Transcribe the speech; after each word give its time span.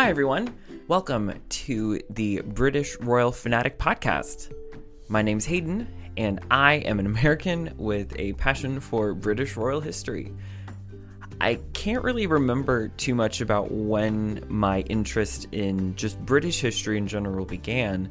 Hi, 0.00 0.08
everyone. 0.08 0.56
Welcome 0.88 1.34
to 1.50 2.00
the 2.08 2.40
British 2.40 2.98
Royal 3.00 3.30
Fanatic 3.30 3.78
Podcast. 3.78 4.50
My 5.08 5.20
name's 5.20 5.44
Hayden, 5.44 5.86
and 6.16 6.40
I 6.50 6.76
am 6.76 7.00
an 7.00 7.04
American 7.04 7.74
with 7.76 8.18
a 8.18 8.32
passion 8.32 8.80
for 8.80 9.12
British 9.12 9.58
royal 9.58 9.82
history. 9.82 10.32
I 11.38 11.60
can't 11.74 12.02
really 12.02 12.26
remember 12.26 12.88
too 12.88 13.14
much 13.14 13.42
about 13.42 13.72
when 13.72 14.42
my 14.48 14.80
interest 14.88 15.48
in 15.52 15.94
just 15.96 16.18
British 16.24 16.62
history 16.62 16.96
in 16.96 17.06
general 17.06 17.44
began, 17.44 18.08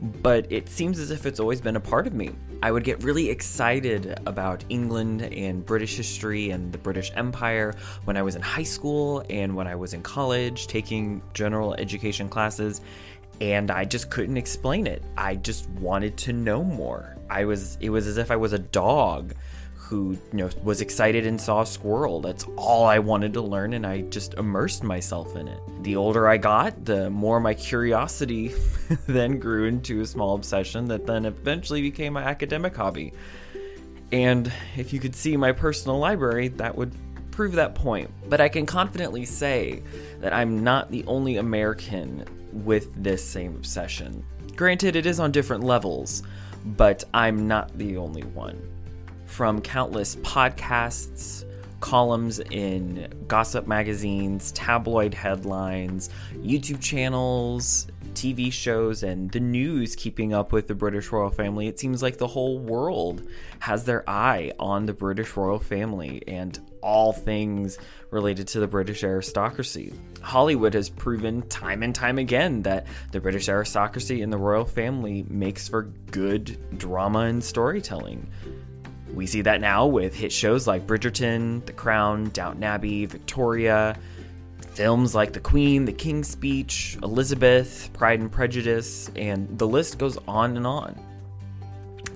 but 0.00 0.50
it 0.50 0.68
seems 0.68 0.98
as 0.98 1.10
if 1.10 1.26
it's 1.26 1.40
always 1.40 1.60
been 1.60 1.76
a 1.76 1.80
part 1.80 2.06
of 2.06 2.14
me. 2.14 2.30
I 2.62 2.72
would 2.72 2.84
get 2.84 3.02
really 3.02 3.30
excited 3.30 4.18
about 4.26 4.64
England 4.68 5.22
and 5.22 5.64
British 5.64 5.96
history 5.96 6.50
and 6.50 6.72
the 6.72 6.78
British 6.78 7.12
Empire 7.14 7.74
when 8.04 8.16
I 8.16 8.22
was 8.22 8.34
in 8.34 8.42
high 8.42 8.64
school 8.64 9.24
and 9.30 9.54
when 9.54 9.66
I 9.66 9.74
was 9.74 9.94
in 9.94 10.02
college 10.02 10.66
taking 10.66 11.22
general 11.34 11.74
education 11.74 12.28
classes, 12.28 12.80
and 13.40 13.70
I 13.70 13.84
just 13.84 14.10
couldn't 14.10 14.36
explain 14.36 14.86
it. 14.86 15.02
I 15.16 15.36
just 15.36 15.68
wanted 15.70 16.16
to 16.18 16.32
know 16.32 16.64
more. 16.64 17.16
I 17.30 17.44
was 17.44 17.76
it 17.80 17.90
was 17.90 18.06
as 18.06 18.18
if 18.18 18.30
I 18.30 18.36
was 18.36 18.52
a 18.52 18.58
dog 18.58 19.34
who 19.88 20.12
you 20.32 20.38
know 20.38 20.50
was 20.62 20.82
excited 20.82 21.26
and 21.26 21.40
saw 21.40 21.62
a 21.62 21.66
squirrel. 21.66 22.20
That's 22.20 22.44
all 22.56 22.84
I 22.84 22.98
wanted 22.98 23.32
to 23.34 23.40
learn, 23.40 23.72
and 23.72 23.86
I 23.86 24.02
just 24.02 24.34
immersed 24.34 24.82
myself 24.82 25.34
in 25.34 25.48
it. 25.48 25.60
The 25.82 25.96
older 25.96 26.28
I 26.28 26.36
got, 26.36 26.84
the 26.84 27.08
more 27.08 27.40
my 27.40 27.54
curiosity 27.54 28.54
then 29.06 29.38
grew 29.38 29.64
into 29.64 30.02
a 30.02 30.06
small 30.06 30.34
obsession 30.34 30.86
that 30.88 31.06
then 31.06 31.24
eventually 31.24 31.80
became 31.80 32.12
my 32.12 32.22
academic 32.22 32.76
hobby. 32.76 33.14
And 34.12 34.52
if 34.76 34.92
you 34.92 35.00
could 35.00 35.14
see 35.14 35.36
my 35.36 35.52
personal 35.52 35.98
library, 35.98 36.48
that 36.48 36.76
would 36.76 36.94
prove 37.30 37.52
that 37.52 37.74
point. 37.74 38.10
But 38.28 38.40
I 38.40 38.48
can 38.48 38.66
confidently 38.66 39.24
say 39.24 39.82
that 40.20 40.34
I'm 40.34 40.62
not 40.62 40.90
the 40.90 41.04
only 41.06 41.36
American 41.36 42.24
with 42.52 43.02
this 43.02 43.24
same 43.24 43.54
obsession. 43.56 44.24
Granted, 44.56 44.96
it 44.96 45.06
is 45.06 45.20
on 45.20 45.30
different 45.32 45.62
levels, 45.62 46.22
but 46.64 47.04
I'm 47.14 47.46
not 47.46 47.76
the 47.78 47.96
only 47.96 48.22
one 48.22 48.60
from 49.28 49.60
countless 49.60 50.16
podcasts, 50.16 51.44
columns 51.80 52.40
in 52.40 53.08
gossip 53.28 53.68
magazines, 53.68 54.50
tabloid 54.52 55.14
headlines, 55.14 56.10
YouTube 56.34 56.80
channels, 56.80 57.86
TV 58.14 58.52
shows, 58.52 59.04
and 59.04 59.30
the 59.30 59.38
news 59.38 59.94
keeping 59.94 60.32
up 60.32 60.50
with 60.50 60.66
the 60.66 60.74
British 60.74 61.12
royal 61.12 61.30
family, 61.30 61.68
it 61.68 61.78
seems 61.78 62.02
like 62.02 62.18
the 62.18 62.26
whole 62.26 62.58
world 62.58 63.28
has 63.60 63.84
their 63.84 64.08
eye 64.10 64.50
on 64.58 64.86
the 64.86 64.92
British 64.92 65.36
royal 65.36 65.60
family 65.60 66.22
and 66.26 66.58
all 66.82 67.12
things 67.12 67.78
related 68.10 68.48
to 68.48 68.60
the 68.60 68.66
British 68.66 69.04
aristocracy. 69.04 69.92
Hollywood 70.20 70.74
has 70.74 70.88
proven 70.88 71.42
time 71.48 71.82
and 71.82 71.94
time 71.94 72.18
again 72.18 72.62
that 72.62 72.86
the 73.12 73.20
British 73.20 73.48
aristocracy 73.48 74.22
and 74.22 74.32
the 74.32 74.38
royal 74.38 74.64
family 74.64 75.24
makes 75.28 75.68
for 75.68 75.82
good 76.10 76.58
drama 76.78 77.20
and 77.20 77.42
storytelling. 77.42 78.28
We 79.18 79.26
see 79.26 79.42
that 79.42 79.60
now 79.60 79.84
with 79.84 80.14
hit 80.14 80.30
shows 80.30 80.68
like 80.68 80.86
Bridgerton, 80.86 81.66
The 81.66 81.72
Crown, 81.72 82.30
Downton 82.30 82.62
Abbey, 82.62 83.04
Victoria, 83.04 83.98
films 84.74 85.12
like 85.12 85.32
The 85.32 85.40
Queen, 85.40 85.84
The 85.86 85.92
King's 85.92 86.28
Speech, 86.28 86.96
Elizabeth, 87.02 87.90
Pride 87.94 88.20
and 88.20 88.30
Prejudice, 88.30 89.10
and 89.16 89.58
the 89.58 89.66
list 89.66 89.98
goes 89.98 90.18
on 90.28 90.56
and 90.56 90.64
on. 90.64 90.94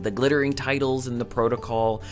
The 0.03 0.13
glittering 0.13 0.53
titles 0.53 1.09
in 1.09 1.19
the 1.19 1.25
protocol 1.25 2.05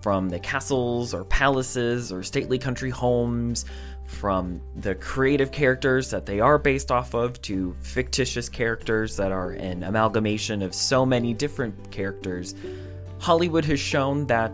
from 0.00 0.28
the 0.28 0.38
castles 0.38 1.12
or 1.12 1.24
palaces 1.24 2.12
or 2.12 2.22
stately 2.22 2.56
country 2.56 2.90
homes, 2.90 3.64
from 4.06 4.60
the 4.76 4.94
creative 4.94 5.50
characters 5.50 6.10
that 6.10 6.26
they 6.26 6.38
are 6.38 6.58
based 6.58 6.92
off 6.92 7.14
of 7.14 7.40
to 7.42 7.74
fictitious 7.80 8.48
characters 8.48 9.16
that 9.16 9.32
are 9.32 9.50
an 9.50 9.82
amalgamation 9.82 10.62
of 10.62 10.74
so 10.74 11.04
many 11.04 11.34
different 11.34 11.90
characters 11.90 12.54
Hollywood 13.26 13.64
has 13.64 13.80
shown 13.80 14.28
that 14.28 14.52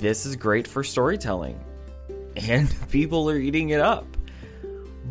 this 0.00 0.24
is 0.24 0.34
great 0.34 0.66
for 0.66 0.82
storytelling, 0.82 1.62
and 2.36 2.74
people 2.90 3.28
are 3.28 3.36
eating 3.36 3.68
it 3.68 3.80
up. 3.80 4.06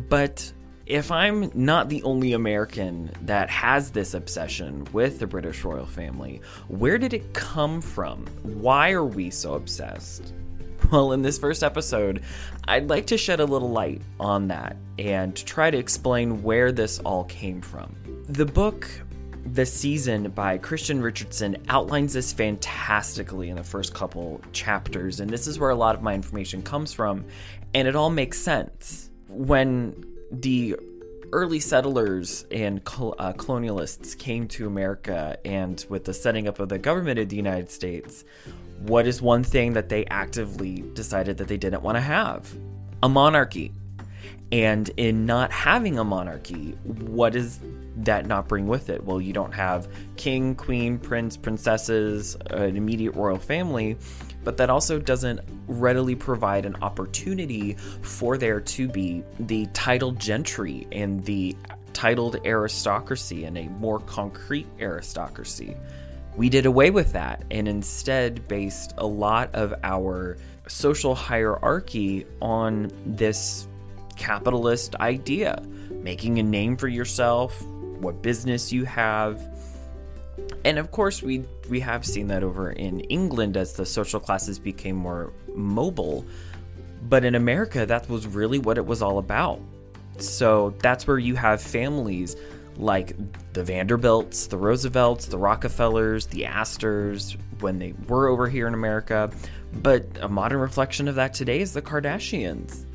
But 0.08 0.52
if 0.84 1.12
I'm 1.12 1.48
not 1.54 1.88
the 1.88 2.02
only 2.02 2.32
American 2.32 3.12
that 3.22 3.50
has 3.50 3.92
this 3.92 4.14
obsession 4.14 4.88
with 4.92 5.20
the 5.20 5.28
British 5.28 5.62
royal 5.62 5.86
family, 5.86 6.40
where 6.66 6.98
did 6.98 7.14
it 7.14 7.34
come 7.34 7.80
from? 7.80 8.26
Why 8.42 8.90
are 8.90 9.04
we 9.04 9.30
so 9.30 9.54
obsessed? 9.54 10.34
Well, 10.92 11.12
in 11.12 11.22
this 11.22 11.38
first 11.38 11.62
episode, 11.62 12.22
I'd 12.68 12.90
like 12.90 13.06
to 13.06 13.16
shed 13.16 13.40
a 13.40 13.46
little 13.46 13.70
light 13.70 14.02
on 14.20 14.48
that 14.48 14.76
and 14.98 15.34
try 15.34 15.70
to 15.70 15.78
explain 15.78 16.42
where 16.42 16.72
this 16.72 16.98
all 16.98 17.24
came 17.24 17.62
from. 17.62 17.96
The 18.28 18.44
book 18.44 18.86
the 19.52 19.66
season 19.66 20.30
by 20.30 20.58
Kristen 20.58 21.02
Richardson 21.02 21.56
outlines 21.68 22.14
this 22.14 22.32
fantastically 22.32 23.50
in 23.50 23.56
the 23.56 23.64
first 23.64 23.94
couple 23.94 24.40
chapters, 24.52 25.20
and 25.20 25.28
this 25.28 25.46
is 25.46 25.58
where 25.58 25.70
a 25.70 25.74
lot 25.74 25.94
of 25.94 26.02
my 26.02 26.14
information 26.14 26.62
comes 26.62 26.92
from, 26.92 27.24
and 27.74 27.86
it 27.86 27.94
all 27.94 28.10
makes 28.10 28.38
sense. 28.38 29.10
When 29.28 30.04
the 30.30 30.76
early 31.32 31.60
settlers 31.60 32.46
and 32.50 32.78
uh, 32.78 33.32
colonialists 33.34 34.16
came 34.16 34.48
to 34.48 34.66
America, 34.66 35.36
and 35.44 35.84
with 35.88 36.04
the 36.04 36.14
setting 36.14 36.48
up 36.48 36.58
of 36.58 36.68
the 36.68 36.78
government 36.78 37.18
of 37.18 37.28
the 37.28 37.36
United 37.36 37.70
States, 37.70 38.24
what 38.80 39.06
is 39.06 39.20
one 39.20 39.44
thing 39.44 39.74
that 39.74 39.88
they 39.88 40.04
actively 40.06 40.84
decided 40.94 41.36
that 41.38 41.48
they 41.48 41.56
didn't 41.56 41.82
want 41.82 41.96
to 41.96 42.00
have? 42.00 42.52
A 43.02 43.08
monarchy. 43.08 43.72
And 44.52 44.88
in 44.96 45.26
not 45.26 45.50
having 45.50 45.98
a 45.98 46.04
monarchy, 46.04 46.72
what 46.84 47.32
does 47.32 47.58
that 47.98 48.26
not 48.26 48.48
bring 48.48 48.66
with 48.66 48.90
it? 48.90 49.02
Well, 49.04 49.20
you 49.20 49.32
don't 49.32 49.52
have 49.52 49.88
king, 50.16 50.54
queen, 50.54 50.98
prince, 50.98 51.36
princesses, 51.36 52.36
an 52.50 52.76
immediate 52.76 53.14
royal 53.14 53.38
family, 53.38 53.96
but 54.42 54.56
that 54.56 54.70
also 54.70 54.98
doesn't 54.98 55.40
readily 55.66 56.14
provide 56.14 56.66
an 56.66 56.76
opportunity 56.82 57.74
for 58.02 58.36
there 58.36 58.60
to 58.60 58.88
be 58.88 59.22
the 59.40 59.66
titled 59.72 60.18
gentry 60.18 60.86
and 60.92 61.24
the 61.24 61.56
titled 61.92 62.36
aristocracy 62.44 63.44
and 63.44 63.56
a 63.56 63.68
more 63.68 64.00
concrete 64.00 64.66
aristocracy. 64.80 65.76
We 66.36 66.48
did 66.48 66.66
away 66.66 66.90
with 66.90 67.12
that 67.12 67.44
and 67.50 67.68
instead 67.68 68.48
based 68.48 68.94
a 68.98 69.06
lot 69.06 69.54
of 69.54 69.72
our 69.84 70.36
social 70.66 71.14
hierarchy 71.14 72.26
on 72.40 72.90
this 73.06 73.68
capitalist 74.16 74.96
idea 74.96 75.62
making 76.04 76.38
a 76.38 76.42
name 76.42 76.76
for 76.76 76.86
yourself, 76.86 77.64
what 78.04 78.22
business 78.22 78.72
you 78.72 78.84
have. 78.84 79.42
And 80.64 80.78
of 80.78 80.90
course, 80.90 81.22
we 81.22 81.44
we 81.68 81.80
have 81.80 82.06
seen 82.06 82.28
that 82.28 82.42
over 82.42 82.70
in 82.70 83.00
England 83.00 83.56
as 83.56 83.72
the 83.72 83.86
social 83.86 84.20
classes 84.20 84.58
became 84.58 84.96
more 84.96 85.32
mobile. 85.54 86.24
But 87.08 87.24
in 87.24 87.34
America, 87.34 87.84
that 87.84 88.08
was 88.08 88.26
really 88.26 88.58
what 88.58 88.78
it 88.78 88.86
was 88.86 89.02
all 89.02 89.18
about. 89.18 89.60
So 90.18 90.74
that's 90.78 91.06
where 91.06 91.18
you 91.18 91.34
have 91.34 91.60
families 91.60 92.36
like 92.76 93.16
the 93.52 93.62
Vanderbilts, 93.62 94.46
the 94.46 94.56
Roosevelts, 94.56 95.26
the 95.26 95.38
Rockefellers, 95.38 96.26
the 96.26 96.46
Astors 96.46 97.36
when 97.60 97.78
they 97.78 97.94
were 98.08 98.28
over 98.28 98.48
here 98.48 98.66
in 98.66 98.74
America. 98.74 99.30
But 99.72 100.06
a 100.20 100.28
modern 100.28 100.60
reflection 100.60 101.08
of 101.08 101.16
that 101.16 101.34
today 101.34 101.60
is 101.60 101.72
the 101.72 101.82
Kardashians. 101.82 102.86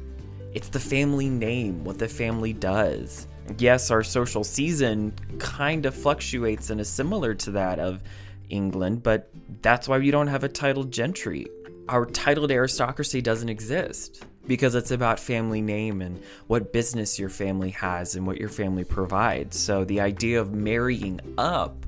It's 0.53 0.69
the 0.69 0.79
family 0.79 1.29
name, 1.29 1.83
what 1.83 1.99
the 1.99 2.07
family 2.07 2.53
does. 2.53 3.27
Yes, 3.57 3.91
our 3.91 4.03
social 4.03 4.43
season 4.43 5.13
kind 5.39 5.85
of 5.85 5.95
fluctuates 5.95 6.69
and 6.69 6.79
is 6.79 6.89
similar 6.89 7.33
to 7.35 7.51
that 7.51 7.79
of 7.79 8.01
England, 8.49 9.03
but 9.03 9.29
that's 9.61 9.87
why 9.87 9.97
we 9.97 10.11
don't 10.11 10.27
have 10.27 10.43
a 10.43 10.49
titled 10.49 10.91
gentry. 10.91 11.47
Our 11.89 12.05
titled 12.05 12.51
aristocracy 12.51 13.21
doesn't 13.21 13.49
exist 13.49 14.23
because 14.47 14.75
it's 14.75 14.91
about 14.91 15.19
family 15.19 15.61
name 15.61 16.01
and 16.01 16.21
what 16.47 16.71
business 16.71 17.19
your 17.19 17.29
family 17.29 17.71
has 17.71 18.15
and 18.15 18.25
what 18.25 18.37
your 18.37 18.49
family 18.49 18.83
provides. 18.83 19.57
So 19.59 19.83
the 19.83 20.01
idea 20.01 20.39
of 20.39 20.53
marrying 20.53 21.19
up 21.37 21.85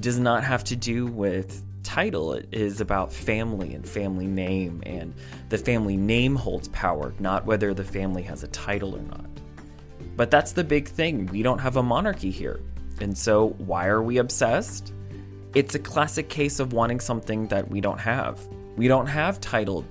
does 0.00 0.18
not 0.18 0.44
have 0.44 0.64
to 0.64 0.76
do 0.76 1.06
with 1.06 1.64
title. 1.82 2.34
It 2.34 2.48
is 2.52 2.80
about 2.80 3.12
family 3.12 3.74
and 3.74 3.88
family 3.88 4.26
name, 4.26 4.82
and 4.84 5.14
the 5.48 5.58
family 5.58 5.96
name 5.96 6.36
holds 6.36 6.68
power, 6.68 7.14
not 7.18 7.46
whether 7.46 7.72
the 7.72 7.84
family 7.84 8.22
has 8.24 8.42
a 8.42 8.48
title 8.48 8.94
or 8.94 9.02
not. 9.02 9.37
But 10.18 10.32
that's 10.32 10.50
the 10.50 10.64
big 10.64 10.88
thing. 10.88 11.26
We 11.26 11.44
don't 11.44 11.60
have 11.60 11.76
a 11.76 11.82
monarchy 11.82 12.32
here. 12.32 12.60
And 13.00 13.16
so, 13.16 13.50
why 13.58 13.86
are 13.86 14.02
we 14.02 14.18
obsessed? 14.18 14.92
It's 15.54 15.76
a 15.76 15.78
classic 15.78 16.28
case 16.28 16.58
of 16.58 16.72
wanting 16.72 16.98
something 16.98 17.46
that 17.48 17.70
we 17.70 17.80
don't 17.80 18.00
have. 18.00 18.44
We 18.76 18.88
don't 18.88 19.06
have 19.06 19.40
titled 19.40 19.86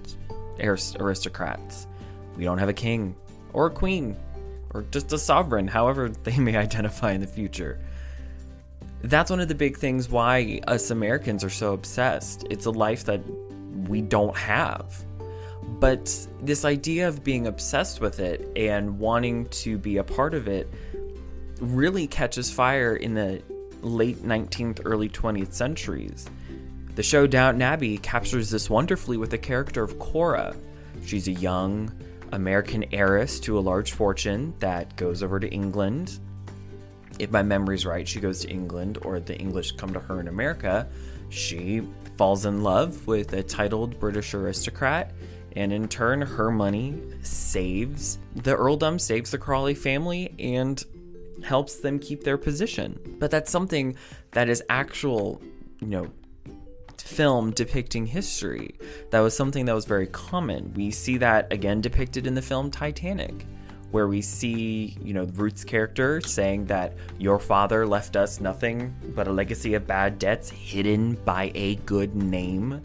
aristocrats. 0.59 1.87
We 2.35 2.43
don't 2.43 2.57
have 2.57 2.67
a 2.67 2.73
king 2.73 3.15
or 3.53 3.67
a 3.67 3.69
queen 3.69 4.17
or 4.73 4.81
just 4.91 5.13
a 5.13 5.17
sovereign, 5.17 5.65
however 5.65 6.09
they 6.09 6.37
may 6.37 6.57
identify 6.67 7.13
in 7.13 7.21
the 7.21 7.27
future. 7.27 7.79
That's 9.03 9.31
one 9.31 9.39
of 9.39 9.47
the 9.47 9.55
big 9.55 9.77
things 9.77 10.09
why 10.09 10.59
us 10.67 10.91
Americans 10.91 11.41
are 11.45 11.49
so 11.49 11.71
obsessed. 11.71 12.45
It's 12.49 12.65
a 12.65 12.71
life 12.71 13.05
that 13.05 13.21
we 13.87 14.01
don't 14.01 14.35
have. 14.35 15.05
But 15.67 16.27
this 16.41 16.65
idea 16.65 17.07
of 17.07 17.23
being 17.23 17.47
obsessed 17.47 18.01
with 18.01 18.19
it 18.19 18.49
and 18.55 18.99
wanting 18.99 19.47
to 19.49 19.77
be 19.77 19.97
a 19.97 20.03
part 20.03 20.33
of 20.33 20.47
it 20.47 20.71
really 21.59 22.07
catches 22.07 22.49
fire 22.51 22.95
in 22.95 23.13
the 23.13 23.41
late 23.81 24.23
19th, 24.23 24.81
early 24.85 25.09
20th 25.09 25.53
centuries. 25.53 26.27
The 26.95 27.03
show 27.03 27.27
Downton 27.27 27.61
Abbey 27.61 27.97
captures 27.99 28.49
this 28.49 28.69
wonderfully 28.69 29.17
with 29.17 29.29
the 29.29 29.37
character 29.37 29.83
of 29.83 29.99
Cora. 29.99 30.55
She's 31.05 31.27
a 31.27 31.33
young 31.33 31.91
American 32.31 32.85
heiress 32.91 33.39
to 33.41 33.57
a 33.57 33.61
large 33.61 33.91
fortune 33.91 34.53
that 34.59 34.95
goes 34.95 35.21
over 35.21 35.39
to 35.39 35.47
England. 35.47 36.19
If 37.19 37.31
my 37.31 37.43
memory's 37.43 37.85
right, 37.85 38.07
she 38.07 38.19
goes 38.19 38.41
to 38.41 38.49
England, 38.49 38.99
or 39.03 39.19
the 39.19 39.37
English 39.37 39.73
come 39.73 39.93
to 39.93 39.99
her 39.99 40.19
in 40.19 40.27
America. 40.27 40.87
She 41.29 41.81
falls 42.17 42.45
in 42.45 42.63
love 42.63 43.05
with 43.07 43.33
a 43.33 43.43
titled 43.43 43.99
British 43.99 44.33
aristocrat 44.33 45.13
and 45.55 45.73
in 45.73 45.87
turn, 45.87 46.21
her 46.21 46.51
money 46.51 47.01
saves 47.21 48.19
the 48.35 48.55
earldom, 48.55 48.99
saves 48.99 49.31
the 49.31 49.37
Crawley 49.37 49.73
family, 49.73 50.35
and 50.39 50.83
helps 51.43 51.77
them 51.77 51.99
keep 51.99 52.23
their 52.23 52.37
position. 52.37 52.99
But 53.19 53.31
that's 53.31 53.51
something 53.51 53.95
that 54.31 54.49
is 54.49 54.63
actual, 54.69 55.41
you 55.79 55.87
know, 55.87 56.11
film 56.97 57.51
depicting 57.51 58.05
history. 58.05 58.75
That 59.11 59.21
was 59.21 59.35
something 59.35 59.65
that 59.65 59.73
was 59.73 59.85
very 59.85 60.07
common. 60.07 60.73
We 60.73 60.91
see 60.91 61.17
that 61.17 61.51
again 61.51 61.81
depicted 61.81 62.27
in 62.27 62.35
the 62.35 62.41
film 62.41 62.69
Titanic, 62.69 63.45
where 63.91 64.07
we 64.07 64.21
see, 64.21 64.97
you 65.01 65.13
know, 65.13 65.23
Ruth's 65.33 65.63
character 65.63 66.21
saying 66.21 66.65
that 66.65 66.95
your 67.17 67.39
father 67.39 67.87
left 67.87 68.15
us 68.15 68.39
nothing 68.39 68.93
but 69.15 69.27
a 69.27 69.31
legacy 69.31 69.73
of 69.75 69.87
bad 69.87 70.19
debts 70.19 70.49
hidden 70.49 71.15
by 71.25 71.51
a 71.55 71.75
good 71.75 72.15
name 72.15 72.81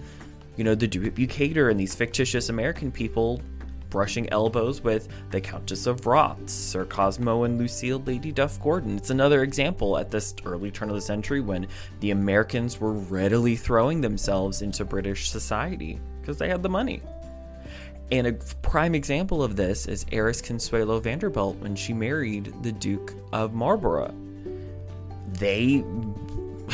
you 0.62 0.64
know, 0.64 0.76
the 0.76 0.86
Duke 0.86 1.16
Bucator 1.16 1.72
and 1.72 1.80
these 1.80 1.92
fictitious 1.92 2.48
American 2.48 2.92
people 2.92 3.42
brushing 3.90 4.32
elbows 4.32 4.80
with 4.80 5.08
the 5.32 5.40
Countess 5.40 5.88
of 5.88 6.06
Rothes, 6.06 6.52
Sir 6.52 6.84
Cosmo 6.84 7.42
and 7.42 7.58
Lucille 7.58 8.00
Lady 8.06 8.30
Duff 8.30 8.62
Gordon. 8.62 8.96
It's 8.96 9.10
another 9.10 9.42
example 9.42 9.98
at 9.98 10.12
this 10.12 10.36
early 10.44 10.70
turn 10.70 10.88
of 10.88 10.94
the 10.94 11.00
century 11.00 11.40
when 11.40 11.66
the 11.98 12.12
Americans 12.12 12.78
were 12.78 12.92
readily 12.92 13.56
throwing 13.56 14.00
themselves 14.00 14.62
into 14.62 14.84
British 14.84 15.30
society 15.30 15.98
because 16.20 16.38
they 16.38 16.48
had 16.48 16.62
the 16.62 16.68
money. 16.68 17.02
And 18.12 18.28
a 18.28 18.34
prime 18.62 18.94
example 18.94 19.42
of 19.42 19.56
this 19.56 19.86
is 19.86 20.06
heiress 20.12 20.40
Consuelo 20.40 21.00
Vanderbilt 21.00 21.56
when 21.56 21.74
she 21.74 21.92
married 21.92 22.54
the 22.62 22.70
Duke 22.70 23.14
of 23.32 23.52
Marlborough. 23.52 24.14
They 25.40 25.82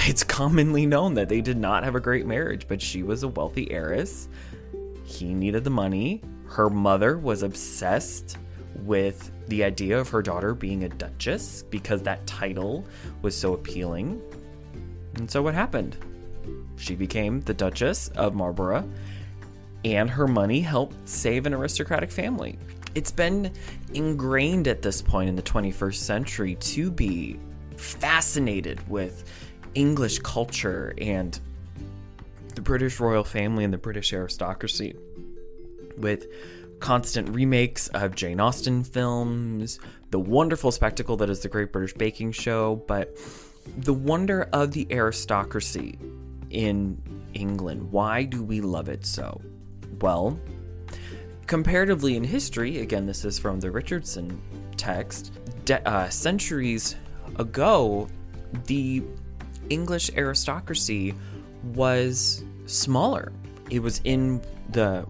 it's 0.06 0.22
commonly 0.22 0.86
known 0.86 1.14
that 1.14 1.28
they 1.28 1.40
did 1.40 1.56
not 1.56 1.84
have 1.84 1.94
a 1.94 2.00
great 2.00 2.26
marriage, 2.26 2.66
but 2.68 2.80
she 2.80 3.02
was 3.02 3.22
a 3.22 3.28
wealthy 3.28 3.70
heiress. 3.70 4.28
He 5.04 5.32
needed 5.34 5.64
the 5.64 5.70
money. 5.70 6.22
Her 6.46 6.70
mother 6.70 7.18
was 7.18 7.42
obsessed 7.42 8.38
with 8.76 9.30
the 9.48 9.64
idea 9.64 9.98
of 9.98 10.08
her 10.10 10.22
daughter 10.22 10.54
being 10.54 10.84
a 10.84 10.88
duchess 10.88 11.62
because 11.64 12.02
that 12.02 12.26
title 12.26 12.84
was 13.22 13.36
so 13.36 13.54
appealing. 13.54 14.20
And 15.16 15.30
so 15.30 15.42
what 15.42 15.54
happened? 15.54 15.96
She 16.76 16.94
became 16.94 17.40
the 17.40 17.54
Duchess 17.54 18.08
of 18.08 18.34
Marlborough, 18.34 18.88
and 19.84 20.08
her 20.08 20.28
money 20.28 20.60
helped 20.60 21.08
save 21.08 21.46
an 21.46 21.54
aristocratic 21.54 22.10
family. 22.10 22.58
It's 22.94 23.10
been 23.10 23.52
ingrained 23.94 24.68
at 24.68 24.82
this 24.82 25.02
point 25.02 25.28
in 25.28 25.36
the 25.36 25.42
21st 25.42 25.94
century 25.94 26.54
to 26.56 26.90
be 26.90 27.38
fascinated 27.76 28.86
with 28.88 29.24
English 29.78 30.18
culture 30.18 30.92
and 30.98 31.38
the 32.56 32.60
British 32.60 32.98
royal 32.98 33.22
family 33.22 33.62
and 33.62 33.72
the 33.72 33.78
British 33.78 34.12
aristocracy 34.12 34.92
with 35.96 36.26
constant 36.80 37.28
remakes 37.28 37.86
of 37.88 38.16
Jane 38.16 38.40
Austen 38.40 38.82
films, 38.82 39.78
the 40.10 40.18
wonderful 40.18 40.72
spectacle 40.72 41.16
that 41.18 41.30
is 41.30 41.40
the 41.40 41.48
Great 41.48 41.70
British 41.70 41.94
Baking 41.94 42.32
Show, 42.32 42.82
but 42.88 43.16
the 43.76 43.94
wonder 43.94 44.48
of 44.52 44.72
the 44.72 44.84
aristocracy 44.90 45.96
in 46.50 47.00
England. 47.34 47.92
Why 47.92 48.24
do 48.24 48.42
we 48.42 48.60
love 48.60 48.88
it 48.88 49.06
so? 49.06 49.40
Well, 50.00 50.40
comparatively 51.46 52.16
in 52.16 52.24
history, 52.24 52.80
again, 52.80 53.06
this 53.06 53.24
is 53.24 53.38
from 53.38 53.60
the 53.60 53.70
Richardson 53.70 54.42
text, 54.76 55.38
de- 55.64 55.88
uh, 55.88 56.08
centuries 56.08 56.96
ago, 57.36 58.08
the 58.66 59.04
English 59.70 60.10
aristocracy 60.16 61.14
was 61.74 62.44
smaller. 62.66 63.32
It 63.70 63.80
was 63.80 64.00
in 64.04 64.40
the 64.70 65.06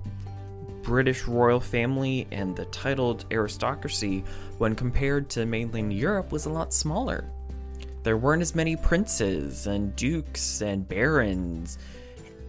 British 0.82 1.24
royal 1.26 1.60
family 1.60 2.26
and 2.30 2.56
the 2.56 2.64
titled 2.66 3.26
aristocracy 3.30 4.24
when 4.58 4.74
compared 4.74 5.28
to 5.30 5.44
mainland 5.44 5.92
Europe 5.92 6.32
was 6.32 6.46
a 6.46 6.50
lot 6.50 6.72
smaller. 6.72 7.24
There 8.04 8.16
weren't 8.16 8.42
as 8.42 8.54
many 8.54 8.76
princes 8.76 9.66
and 9.66 9.94
dukes 9.96 10.62
and 10.62 10.88
barons, 10.88 11.78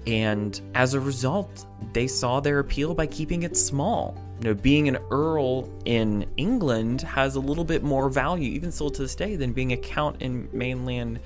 and 0.08 0.60
as 0.74 0.94
a 0.94 1.00
result, 1.00 1.66
they 1.92 2.08
saw 2.08 2.40
their 2.40 2.60
appeal 2.60 2.94
by 2.94 3.08
keeping 3.08 3.44
it 3.44 3.58
small. 3.58 4.18
You 4.40 4.50
know, 4.50 4.54
being 4.54 4.88
an 4.88 4.98
earl 5.12 5.70
in 5.84 6.26
England 6.38 7.02
has 7.02 7.36
a 7.36 7.40
little 7.42 7.66
bit 7.66 7.84
more 7.84 8.10
value, 8.10 8.52
even 8.52 8.72
still 8.72 8.90
to 8.92 9.02
this 9.02 9.16
day, 9.16 9.36
than 9.36 9.52
being 9.52 9.74
a 9.74 9.78
count 9.78 10.22
in 10.22 10.48
mainland 10.54 11.20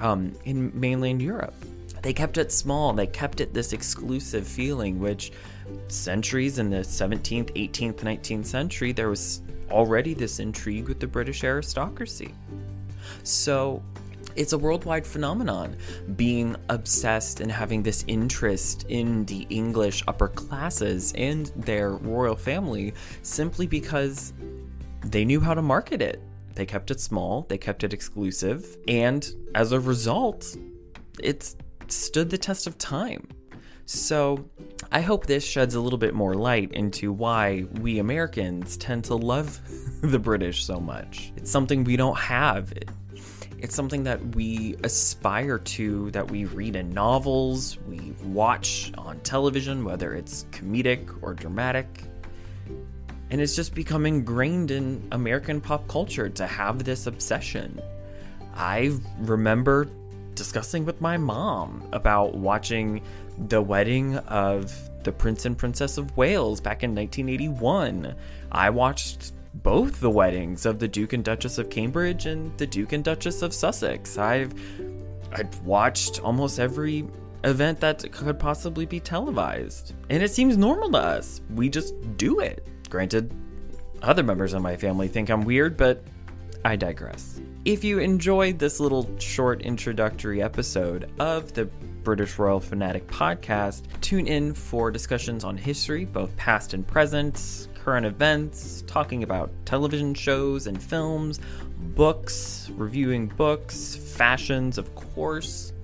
um, 0.00 0.32
in 0.44 0.72
mainland 0.78 1.22
Europe. 1.22 1.54
They 2.02 2.12
kept 2.12 2.38
it 2.38 2.52
small, 2.52 2.92
they 2.92 3.06
kept 3.06 3.40
it 3.40 3.52
this 3.52 3.72
exclusive 3.72 4.46
feeling, 4.46 5.00
which 5.00 5.32
centuries 5.88 6.58
in 6.58 6.70
the 6.70 6.78
17th, 6.78 7.50
18th, 7.54 7.96
19th 7.96 8.46
century, 8.46 8.92
there 8.92 9.08
was 9.08 9.42
already 9.70 10.14
this 10.14 10.38
intrigue 10.38 10.88
with 10.88 11.00
the 11.00 11.06
British 11.06 11.44
aristocracy. 11.44 12.34
So 13.22 13.82
it's 14.36 14.52
a 14.52 14.58
worldwide 14.58 15.06
phenomenon 15.06 15.76
being 16.16 16.54
obsessed 16.68 17.40
and 17.40 17.50
having 17.50 17.82
this 17.82 18.04
interest 18.06 18.86
in 18.88 19.24
the 19.24 19.46
English 19.50 20.04
upper 20.06 20.28
classes 20.28 21.12
and 21.16 21.46
their 21.56 21.90
royal 21.90 22.36
family 22.36 22.94
simply 23.22 23.66
because 23.66 24.32
they 25.04 25.24
knew 25.24 25.40
how 25.40 25.54
to 25.54 25.62
market 25.62 26.00
it. 26.00 26.20
They 26.58 26.66
kept 26.66 26.90
it 26.90 26.98
small, 26.98 27.46
they 27.48 27.56
kept 27.56 27.84
it 27.84 27.92
exclusive, 27.92 28.78
and 28.88 29.24
as 29.54 29.70
a 29.70 29.78
result, 29.78 30.56
it 31.22 31.54
stood 31.86 32.30
the 32.30 32.36
test 32.36 32.66
of 32.66 32.76
time. 32.78 33.28
So, 33.84 34.44
I 34.90 35.00
hope 35.00 35.26
this 35.26 35.44
sheds 35.44 35.76
a 35.76 35.80
little 35.80 36.00
bit 36.00 36.14
more 36.14 36.34
light 36.34 36.72
into 36.72 37.12
why 37.12 37.66
we 37.80 38.00
Americans 38.00 38.76
tend 38.76 39.04
to 39.04 39.14
love 39.14 39.60
the 40.02 40.18
British 40.18 40.64
so 40.64 40.80
much. 40.80 41.32
It's 41.36 41.48
something 41.48 41.84
we 41.84 41.96
don't 41.96 42.18
have. 42.18 42.72
It's 43.58 43.76
something 43.76 44.02
that 44.02 44.34
we 44.34 44.74
aspire 44.82 45.60
to, 45.60 46.10
that 46.10 46.28
we 46.28 46.46
read 46.46 46.74
in 46.74 46.90
novels, 46.90 47.78
we 47.86 48.16
watch 48.24 48.90
on 48.98 49.20
television, 49.20 49.84
whether 49.84 50.12
it's 50.12 50.44
comedic 50.50 51.22
or 51.22 51.34
dramatic 51.34 52.07
and 53.30 53.40
it's 53.40 53.54
just 53.54 53.74
become 53.74 54.06
ingrained 54.06 54.70
in 54.70 55.06
American 55.12 55.60
pop 55.60 55.86
culture 55.88 56.28
to 56.28 56.46
have 56.46 56.84
this 56.84 57.06
obsession. 57.06 57.80
I 58.54 58.92
remember 59.20 59.88
discussing 60.34 60.84
with 60.84 61.00
my 61.00 61.16
mom 61.16 61.86
about 61.92 62.34
watching 62.34 63.02
the 63.48 63.60
wedding 63.60 64.16
of 64.16 64.72
the 65.02 65.12
Prince 65.12 65.44
and 65.44 65.56
Princess 65.56 65.98
of 65.98 66.16
Wales 66.16 66.60
back 66.60 66.82
in 66.82 66.94
1981. 66.94 68.14
I 68.52 68.70
watched 68.70 69.32
both 69.54 70.00
the 70.00 70.10
weddings 70.10 70.66
of 70.66 70.78
the 70.78 70.88
Duke 70.88 71.12
and 71.12 71.24
Duchess 71.24 71.58
of 71.58 71.70
Cambridge 71.70 72.26
and 72.26 72.56
the 72.58 72.66
Duke 72.66 72.92
and 72.92 73.04
Duchess 73.04 73.42
of 73.42 73.52
Sussex. 73.52 74.18
I've 74.18 74.54
I've 75.32 75.58
watched 75.60 76.20
almost 76.20 76.58
every 76.58 77.06
event 77.44 77.80
that 77.80 78.10
could 78.12 78.38
possibly 78.38 78.86
be 78.86 79.00
televised. 79.00 79.94
And 80.10 80.22
it 80.22 80.30
seems 80.30 80.56
normal 80.56 80.90
to 80.92 80.98
us. 80.98 81.40
We 81.54 81.68
just 81.68 81.94
do 82.16 82.40
it. 82.40 82.66
Granted, 82.88 83.32
other 84.02 84.22
members 84.22 84.54
of 84.54 84.62
my 84.62 84.76
family 84.76 85.08
think 85.08 85.28
I'm 85.28 85.42
weird, 85.42 85.76
but 85.76 86.04
I 86.64 86.76
digress. 86.76 87.40
If 87.64 87.84
you 87.84 87.98
enjoyed 87.98 88.58
this 88.58 88.80
little 88.80 89.08
short 89.18 89.62
introductory 89.62 90.42
episode 90.42 91.10
of 91.18 91.52
the 91.52 91.68
British 92.08 92.38
Royal 92.38 92.58
Fanatic 92.58 93.06
podcast. 93.06 93.82
Tune 94.00 94.26
in 94.26 94.54
for 94.54 94.90
discussions 94.90 95.44
on 95.44 95.58
history, 95.58 96.06
both 96.06 96.34
past 96.38 96.72
and 96.72 96.86
present, 96.86 97.68
current 97.74 98.06
events, 98.06 98.82
talking 98.86 99.22
about 99.22 99.50
television 99.66 100.14
shows 100.14 100.66
and 100.66 100.82
films, 100.82 101.38
books, 101.78 102.70
reviewing 102.76 103.26
books, 103.26 103.94
fashions, 103.94 104.78
of 104.78 104.94
course, 104.94 105.74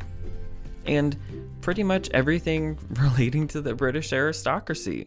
and 0.86 1.14
pretty 1.60 1.82
much 1.82 2.08
everything 2.14 2.78
relating 2.98 3.46
to 3.48 3.60
the 3.60 3.74
British 3.74 4.10
aristocracy. 4.10 5.06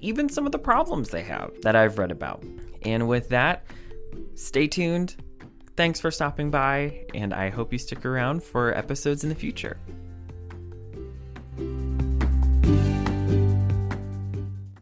Even 0.00 0.28
some 0.28 0.46
of 0.46 0.52
the 0.52 0.58
problems 0.58 1.08
they 1.08 1.22
have 1.22 1.50
that 1.62 1.74
I've 1.76 1.98
read 1.98 2.10
about. 2.10 2.44
And 2.82 3.08
with 3.08 3.28
that, 3.30 3.64
stay 4.34 4.66
tuned. 4.66 5.16
Thanks 5.76 6.00
for 6.00 6.10
stopping 6.10 6.50
by, 6.50 7.06
and 7.14 7.32
I 7.32 7.50
hope 7.50 7.72
you 7.72 7.78
stick 7.78 8.04
around 8.04 8.42
for 8.42 8.76
episodes 8.76 9.22
in 9.22 9.28
the 9.28 9.34
future. 9.34 9.78